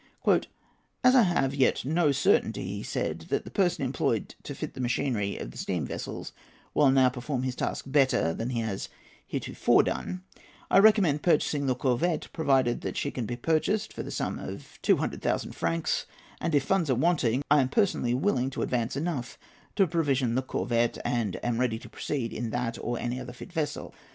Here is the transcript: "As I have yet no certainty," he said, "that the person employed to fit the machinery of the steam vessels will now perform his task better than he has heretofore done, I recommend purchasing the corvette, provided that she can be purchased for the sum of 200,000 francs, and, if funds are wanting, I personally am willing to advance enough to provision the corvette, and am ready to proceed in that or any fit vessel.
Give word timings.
"As 1.03 1.13
I 1.13 1.21
have 1.21 1.53
yet 1.53 1.85
no 1.85 2.11
certainty," 2.11 2.65
he 2.65 2.81
said, 2.81 3.27
"that 3.29 3.45
the 3.45 3.51
person 3.51 3.85
employed 3.85 4.33
to 4.41 4.55
fit 4.55 4.73
the 4.73 4.81
machinery 4.81 5.37
of 5.37 5.51
the 5.51 5.59
steam 5.59 5.85
vessels 5.85 6.31
will 6.73 6.89
now 6.89 7.09
perform 7.09 7.43
his 7.43 7.53
task 7.53 7.85
better 7.87 8.33
than 8.33 8.49
he 8.49 8.61
has 8.61 8.89
heretofore 9.27 9.83
done, 9.83 10.23
I 10.71 10.79
recommend 10.79 11.21
purchasing 11.21 11.67
the 11.67 11.75
corvette, 11.75 12.29
provided 12.33 12.81
that 12.81 12.97
she 12.97 13.11
can 13.11 13.27
be 13.27 13.35
purchased 13.35 13.93
for 13.93 14.01
the 14.01 14.09
sum 14.09 14.39
of 14.39 14.79
200,000 14.81 15.51
francs, 15.51 16.07
and, 16.39 16.55
if 16.55 16.63
funds 16.63 16.89
are 16.89 16.95
wanting, 16.95 17.43
I 17.51 17.63
personally 17.65 18.13
am 18.13 18.21
willing 18.23 18.49
to 18.49 18.63
advance 18.63 18.95
enough 18.95 19.37
to 19.75 19.85
provision 19.85 20.33
the 20.33 20.41
corvette, 20.41 20.97
and 21.05 21.39
am 21.45 21.59
ready 21.59 21.77
to 21.77 21.89
proceed 21.89 22.33
in 22.33 22.49
that 22.49 22.79
or 22.81 22.97
any 22.97 23.23
fit 23.33 23.53
vessel. 23.53 23.93